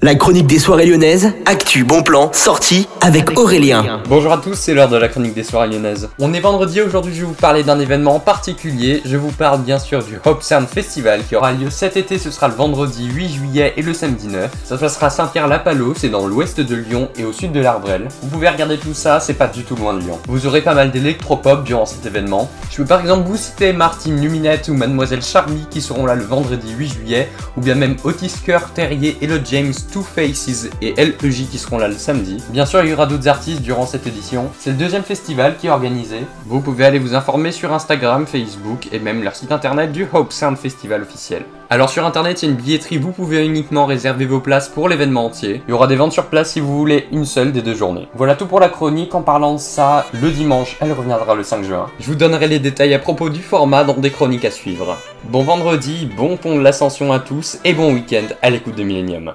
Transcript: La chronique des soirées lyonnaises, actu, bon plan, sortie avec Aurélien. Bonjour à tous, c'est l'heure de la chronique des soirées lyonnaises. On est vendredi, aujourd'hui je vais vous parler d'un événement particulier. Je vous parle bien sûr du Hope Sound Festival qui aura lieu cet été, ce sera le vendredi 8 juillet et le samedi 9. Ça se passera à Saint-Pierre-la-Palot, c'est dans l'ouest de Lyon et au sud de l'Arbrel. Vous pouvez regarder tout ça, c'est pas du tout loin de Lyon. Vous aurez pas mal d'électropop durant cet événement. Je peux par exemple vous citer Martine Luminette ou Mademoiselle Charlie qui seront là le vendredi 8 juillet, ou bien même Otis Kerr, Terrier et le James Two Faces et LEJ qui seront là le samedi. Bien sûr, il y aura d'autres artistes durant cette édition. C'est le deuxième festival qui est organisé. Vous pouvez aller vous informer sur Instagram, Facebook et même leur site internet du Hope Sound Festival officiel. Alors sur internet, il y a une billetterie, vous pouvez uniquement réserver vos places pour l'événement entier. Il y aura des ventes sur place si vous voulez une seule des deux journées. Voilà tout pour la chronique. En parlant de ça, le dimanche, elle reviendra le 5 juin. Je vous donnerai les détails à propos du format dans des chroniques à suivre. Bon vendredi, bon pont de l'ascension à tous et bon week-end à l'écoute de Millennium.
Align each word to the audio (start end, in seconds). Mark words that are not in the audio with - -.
La 0.00 0.14
chronique 0.14 0.46
des 0.46 0.60
soirées 0.60 0.86
lyonnaises, 0.86 1.32
actu, 1.44 1.82
bon 1.82 2.04
plan, 2.04 2.30
sortie 2.32 2.86
avec 3.00 3.36
Aurélien. 3.36 4.00
Bonjour 4.08 4.32
à 4.32 4.38
tous, 4.38 4.54
c'est 4.54 4.72
l'heure 4.72 4.88
de 4.88 4.96
la 4.96 5.08
chronique 5.08 5.34
des 5.34 5.42
soirées 5.42 5.66
lyonnaises. 5.66 6.08
On 6.20 6.32
est 6.32 6.38
vendredi, 6.38 6.80
aujourd'hui 6.80 7.12
je 7.12 7.22
vais 7.22 7.26
vous 7.26 7.32
parler 7.32 7.64
d'un 7.64 7.80
événement 7.80 8.20
particulier. 8.20 9.02
Je 9.04 9.16
vous 9.16 9.32
parle 9.32 9.62
bien 9.62 9.80
sûr 9.80 10.04
du 10.04 10.20
Hope 10.24 10.44
Sound 10.44 10.68
Festival 10.68 11.22
qui 11.28 11.34
aura 11.34 11.50
lieu 11.50 11.68
cet 11.68 11.96
été, 11.96 12.16
ce 12.18 12.30
sera 12.30 12.46
le 12.46 12.54
vendredi 12.54 13.06
8 13.12 13.28
juillet 13.28 13.74
et 13.76 13.82
le 13.82 13.92
samedi 13.92 14.28
9. 14.28 14.48
Ça 14.62 14.76
se 14.76 14.80
passera 14.80 15.08
à 15.08 15.10
Saint-Pierre-la-Palot, 15.10 15.94
c'est 15.96 16.10
dans 16.10 16.28
l'ouest 16.28 16.60
de 16.60 16.76
Lyon 16.76 17.08
et 17.18 17.24
au 17.24 17.32
sud 17.32 17.50
de 17.50 17.58
l'Arbrel. 17.58 18.06
Vous 18.22 18.28
pouvez 18.28 18.48
regarder 18.48 18.78
tout 18.78 18.94
ça, 18.94 19.18
c'est 19.18 19.34
pas 19.34 19.48
du 19.48 19.64
tout 19.64 19.74
loin 19.74 19.94
de 19.94 19.98
Lyon. 19.98 20.20
Vous 20.28 20.46
aurez 20.46 20.62
pas 20.62 20.74
mal 20.74 20.92
d'électropop 20.92 21.64
durant 21.64 21.86
cet 21.86 22.06
événement. 22.06 22.48
Je 22.70 22.76
peux 22.76 22.84
par 22.84 23.00
exemple 23.00 23.26
vous 23.26 23.36
citer 23.36 23.72
Martine 23.72 24.20
Luminette 24.20 24.68
ou 24.68 24.74
Mademoiselle 24.74 25.22
Charlie 25.22 25.66
qui 25.72 25.80
seront 25.80 26.06
là 26.06 26.14
le 26.14 26.22
vendredi 26.22 26.72
8 26.78 26.88
juillet, 26.88 27.28
ou 27.56 27.62
bien 27.62 27.74
même 27.74 27.96
Otis 28.04 28.34
Kerr, 28.46 28.70
Terrier 28.72 29.18
et 29.20 29.26
le 29.26 29.40
James 29.44 29.74
Two 29.92 30.02
Faces 30.02 30.68
et 30.82 30.94
LEJ 30.96 31.48
qui 31.50 31.58
seront 31.58 31.78
là 31.78 31.88
le 31.88 31.94
samedi. 31.94 32.42
Bien 32.50 32.66
sûr, 32.66 32.82
il 32.84 32.90
y 32.90 32.92
aura 32.92 33.06
d'autres 33.06 33.28
artistes 33.28 33.62
durant 33.62 33.86
cette 33.86 34.06
édition. 34.06 34.50
C'est 34.58 34.70
le 34.70 34.76
deuxième 34.76 35.02
festival 35.02 35.56
qui 35.56 35.66
est 35.66 35.70
organisé. 35.70 36.18
Vous 36.46 36.60
pouvez 36.60 36.84
aller 36.84 36.98
vous 36.98 37.14
informer 37.14 37.52
sur 37.52 37.72
Instagram, 37.72 38.26
Facebook 38.26 38.88
et 38.92 38.98
même 38.98 39.22
leur 39.22 39.34
site 39.34 39.52
internet 39.52 39.92
du 39.92 40.06
Hope 40.12 40.32
Sound 40.32 40.56
Festival 40.56 41.02
officiel. 41.02 41.44
Alors 41.70 41.90
sur 41.90 42.06
internet, 42.06 42.42
il 42.42 42.46
y 42.46 42.48
a 42.48 42.52
une 42.52 42.56
billetterie, 42.56 42.96
vous 42.96 43.12
pouvez 43.12 43.44
uniquement 43.44 43.84
réserver 43.84 44.24
vos 44.24 44.40
places 44.40 44.70
pour 44.70 44.88
l'événement 44.88 45.26
entier. 45.26 45.62
Il 45.68 45.70
y 45.70 45.74
aura 45.74 45.86
des 45.86 45.96
ventes 45.96 46.12
sur 46.12 46.26
place 46.26 46.52
si 46.52 46.60
vous 46.60 46.76
voulez 46.78 47.06
une 47.12 47.26
seule 47.26 47.52
des 47.52 47.60
deux 47.60 47.74
journées. 47.74 48.08
Voilà 48.14 48.36
tout 48.36 48.46
pour 48.46 48.60
la 48.60 48.70
chronique. 48.70 49.14
En 49.14 49.22
parlant 49.22 49.54
de 49.54 49.60
ça, 49.60 50.06
le 50.12 50.30
dimanche, 50.30 50.76
elle 50.80 50.92
reviendra 50.92 51.34
le 51.34 51.42
5 51.42 51.64
juin. 51.64 51.86
Je 52.00 52.06
vous 52.06 52.14
donnerai 52.14 52.48
les 52.48 52.58
détails 52.58 52.94
à 52.94 52.98
propos 52.98 53.28
du 53.28 53.42
format 53.42 53.84
dans 53.84 53.94
des 53.94 54.10
chroniques 54.10 54.46
à 54.46 54.50
suivre. 54.50 54.96
Bon 55.24 55.42
vendredi, 55.42 56.08
bon 56.16 56.36
pont 56.36 56.56
de 56.56 56.62
l'ascension 56.62 57.12
à 57.12 57.18
tous 57.18 57.58
et 57.64 57.74
bon 57.74 57.92
week-end 57.92 58.34
à 58.40 58.48
l'écoute 58.48 58.76
de 58.76 58.82
Millennium. 58.82 59.34